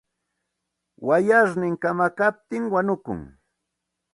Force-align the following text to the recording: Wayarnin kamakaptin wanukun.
Wayarnin 1.07 1.75
kamakaptin 1.81 2.63
wanukun. 2.73 3.21